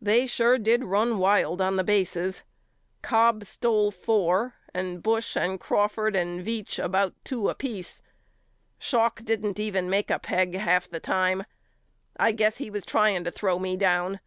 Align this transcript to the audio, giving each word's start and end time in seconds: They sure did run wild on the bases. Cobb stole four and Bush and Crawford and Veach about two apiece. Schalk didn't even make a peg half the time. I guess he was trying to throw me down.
They 0.00 0.26
sure 0.26 0.56
did 0.56 0.84
run 0.84 1.18
wild 1.18 1.60
on 1.60 1.76
the 1.76 1.84
bases. 1.84 2.42
Cobb 3.02 3.44
stole 3.44 3.90
four 3.90 4.54
and 4.72 5.02
Bush 5.02 5.36
and 5.36 5.60
Crawford 5.60 6.16
and 6.16 6.42
Veach 6.42 6.82
about 6.82 7.12
two 7.22 7.50
apiece. 7.50 8.00
Schalk 8.78 9.20
didn't 9.24 9.60
even 9.60 9.90
make 9.90 10.08
a 10.10 10.18
peg 10.18 10.54
half 10.54 10.88
the 10.88 11.00
time. 11.00 11.44
I 12.16 12.32
guess 12.32 12.56
he 12.56 12.70
was 12.70 12.86
trying 12.86 13.24
to 13.24 13.30
throw 13.30 13.58
me 13.58 13.76
down. 13.76 14.20